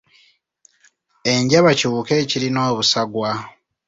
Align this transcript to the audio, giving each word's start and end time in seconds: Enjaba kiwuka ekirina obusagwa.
Enjaba 1.33 1.69
kiwuka 1.79 2.13
ekirina 2.23 2.59
obusagwa. 2.71 3.31